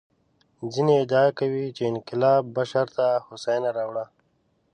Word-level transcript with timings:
ځینې 0.73 0.93
ادعا 1.03 1.25
کوي 1.39 1.65
چې 1.75 1.83
انقلاب 1.91 2.43
بشر 2.57 2.85
ته 2.97 3.05
هوساینه 3.27 3.69
راوړه. 3.77 4.05